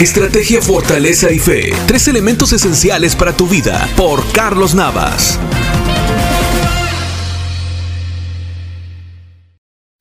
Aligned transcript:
Estrategia, 0.00 0.62
fortaleza 0.62 1.30
y 1.30 1.38
fe. 1.38 1.74
Tres 1.86 2.08
elementos 2.08 2.54
esenciales 2.54 3.14
para 3.14 3.36
tu 3.36 3.46
vida. 3.46 3.86
Por 3.98 4.24
Carlos 4.32 4.74
Navas. 4.74 5.38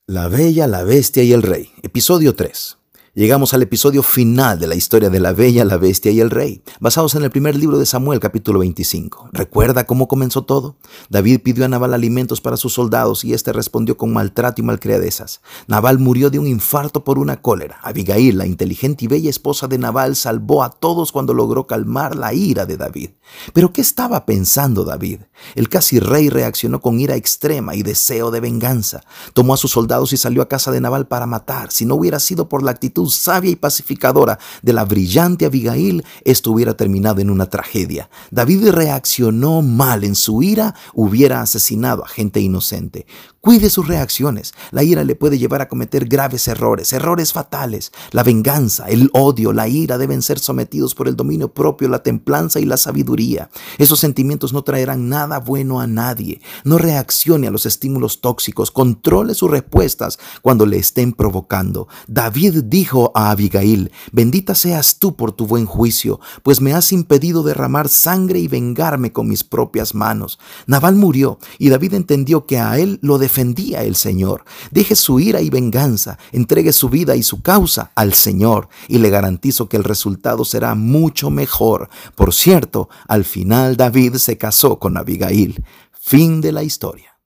La 0.08 0.30
Bella, 0.30 0.68
la 0.68 0.84
Bestia 0.86 1.24
y 1.24 1.34
el 1.34 1.44
Rey. 1.44 1.74
Episodio 1.84 2.34
3. 2.34 2.79
Llegamos 3.20 3.54
al 3.54 3.62
episodio 3.62 4.02
final 4.02 4.62
de 4.62 4.68
la 4.68 4.76
historia 4.76 5.10
de 5.10 5.20
la 5.20 5.34
Bella, 5.34 5.66
la 5.66 5.76
Bestia 5.76 6.10
y 6.10 6.22
el 6.22 6.30
Rey, 6.30 6.62
basados 6.80 7.16
en 7.16 7.24
el 7.26 7.32
primer 7.32 7.54
libro 7.54 7.78
de 7.78 7.86
Samuel 7.86 8.22
capítulo 8.22 8.60
25. 8.60 9.32
¿Recuerda 9.34 9.86
cómo 9.86 10.08
comenzó 10.08 10.44
todo? 10.44 10.78
David 11.10 11.42
pidió 11.44 11.66
a 11.66 11.68
Nabal 11.68 11.94
alimentos 11.94 12.40
para 12.40 12.56
sus 12.56 12.72
soldados 12.72 13.26
y 13.26 13.34
éste 13.34 13.52
respondió 13.52 13.98
con 13.98 14.14
maltrato 14.14 14.62
y 14.62 14.64
malcriadezas. 14.64 15.42
Nabal 15.68 16.00
murió 16.00 16.30
de 16.30 16.40
un 16.40 16.48
infarto 16.48 17.04
por 17.04 17.20
una 17.20 17.42
cólera. 17.42 17.80
Abigail, 17.84 18.38
la 18.38 18.46
inteligente 18.46 19.04
y 19.04 19.10
bella 19.10 19.30
esposa 19.30 19.68
de 19.68 19.80
Nabal, 19.80 20.16
salvó 20.16 20.64
a 20.64 20.70
todos 20.70 21.12
cuando 21.12 21.34
logró 21.34 21.68
calmar 21.68 22.16
la 22.16 22.34
ira 22.34 22.66
de 22.66 22.78
David. 22.78 23.10
Pero 23.52 23.74
¿qué 23.74 23.82
estaba 23.82 24.26
pensando 24.26 24.86
David? 24.86 25.24
El 25.56 25.68
casi 25.68 26.00
rey 26.00 26.30
reaccionó 26.30 26.80
con 26.80 27.02
ira 27.02 27.18
extrema 27.18 27.76
y 27.76 27.84
deseo 27.84 28.32
de 28.32 28.40
venganza. 28.40 29.02
Tomó 29.34 29.56
a 29.56 29.58
sus 29.58 29.72
soldados 29.72 30.14
y 30.14 30.18
salió 30.18 30.42
a 30.42 30.48
casa 30.48 30.72
de 30.72 30.80
Nabal 30.80 31.06
para 31.06 31.26
matar. 31.26 31.70
Si 31.70 31.86
no 31.86 31.96
hubiera 31.96 32.22
sido 32.22 32.48
por 32.48 32.64
la 32.64 32.72
actitud 32.72 33.09
sabia 33.10 33.52
y 33.52 33.56
pacificadora 33.56 34.40
de 34.62 34.74
la 34.74 34.86
brillante 34.86 35.46
Abigail, 35.46 36.04
esto 36.24 36.52
hubiera 36.52 36.76
terminado 36.76 37.22
en 37.22 37.30
una 37.30 37.48
tragedia. 37.48 38.10
David 38.32 38.70
reaccionó 38.70 39.62
mal 39.62 40.04
en 40.04 40.16
su 40.16 40.44
ira, 40.44 40.76
hubiera 40.94 41.42
asesinado 41.42 42.04
a 42.04 42.08
gente 42.08 42.40
inocente. 42.40 43.06
Cuide 43.42 43.70
sus 43.70 43.88
reacciones. 43.88 44.54
La 44.72 44.84
ira 44.84 45.06
le 45.06 45.16
puede 45.16 45.38
llevar 45.38 45.62
a 45.62 45.70
cometer 45.70 46.10
graves 46.10 46.50
errores, 46.50 46.92
errores 46.92 47.32
fatales. 47.32 47.94
La 48.12 48.22
venganza, 48.22 48.90
el 48.90 49.10
odio, 49.14 49.54
la 49.54 49.70
ira 49.70 49.98
deben 49.98 50.22
ser 50.22 50.40
sometidos 50.40 50.94
por 50.94 51.08
el 51.08 51.16
dominio 51.16 51.54
propio, 51.54 51.88
la 51.88 52.04
templanza 52.04 52.60
y 52.60 52.66
la 52.66 52.76
sabiduría. 52.76 53.50
Esos 53.78 54.02
sentimientos 54.02 54.52
no 54.52 54.64
traerán 54.64 55.08
nada 55.08 55.40
bueno 55.40 55.80
a 55.80 55.88
nadie. 55.88 56.42
No 56.66 56.78
reaccione 56.78 57.48
a 57.48 57.52
los 57.52 57.66
estímulos 57.66 58.20
tóxicos. 58.20 58.72
Controle 58.72 59.34
sus 59.34 59.50
respuestas 59.50 60.20
cuando 60.42 60.66
le 60.66 60.78
estén 60.78 61.14
provocando. 61.14 61.88
David 62.08 62.64
dijo 62.66 62.99
a 63.16 63.32
Abigail, 63.32 63.92
bendita 64.12 64.56
seas 64.56 64.98
tú 65.00 65.16
por 65.16 65.32
tu 65.32 65.48
buen 65.48 65.66
juicio, 65.66 66.20
pues 66.44 66.62
me 66.62 66.74
has 66.74 66.92
impedido 66.92 67.44
derramar 67.44 67.90
sangre 67.90 68.40
y 68.40 68.48
vengarme 68.48 69.12
con 69.12 69.28
mis 69.28 69.44
propias 69.44 69.96
manos. 69.96 70.40
Naval 70.68 70.96
murió 70.96 71.40
y 71.58 71.70
David 71.70 71.94
entendió 71.94 72.46
que 72.46 72.60
a 72.60 72.78
él 72.78 73.00
lo 73.02 73.18
defendía 73.18 73.84
el 73.84 73.96
Señor. 73.96 74.44
Deje 74.72 74.96
su 74.96 75.20
ira 75.20 75.42
y 75.42 75.50
venganza, 75.50 76.18
entregue 76.32 76.74
su 76.74 76.90
vida 76.90 77.16
y 77.16 77.24
su 77.24 77.42
causa 77.42 77.92
al 77.96 78.14
Señor 78.14 78.70
y 78.88 78.98
le 79.00 79.10
garantizo 79.10 79.70
que 79.70 79.78
el 79.78 79.84
resultado 79.84 80.46
será 80.46 80.76
mucho 80.76 81.30
mejor. 81.30 81.90
Por 82.16 82.34
cierto, 82.34 82.90
al 83.08 83.26
final 83.26 83.78
David 83.78 84.16
se 84.16 84.38
casó 84.38 84.80
con 84.80 84.98
Abigail. 84.98 85.64
Fin 85.92 86.42
de 86.42 86.52
la 86.52 86.64
historia. 86.64 87.19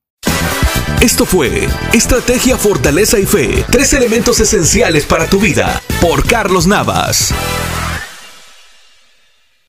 Esto 1.01 1.25
fue 1.25 1.67
Estrategia, 1.93 2.57
Fortaleza 2.57 3.19
y 3.19 3.25
Fe, 3.25 3.65
tres 3.69 3.93
elementos 3.93 4.39
esenciales 4.39 5.05
para 5.05 5.27
tu 5.27 5.39
vida, 5.39 5.81
por 6.01 6.25
Carlos 6.25 6.67
Navas. 6.67 7.33